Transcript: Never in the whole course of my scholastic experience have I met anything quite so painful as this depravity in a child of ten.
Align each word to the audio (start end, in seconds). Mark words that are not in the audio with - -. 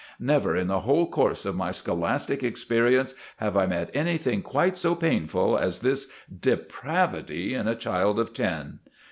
Never 0.19 0.55
in 0.55 0.65
the 0.65 0.79
whole 0.79 1.07
course 1.07 1.45
of 1.45 1.55
my 1.55 1.69
scholastic 1.69 2.41
experience 2.41 3.13
have 3.37 3.55
I 3.55 3.67
met 3.67 3.91
anything 3.93 4.41
quite 4.41 4.75
so 4.75 4.95
painful 4.95 5.55
as 5.59 5.81
this 5.81 6.07
depravity 6.35 7.53
in 7.53 7.67
a 7.67 7.75
child 7.75 8.17
of 8.17 8.33
ten. 8.33 8.79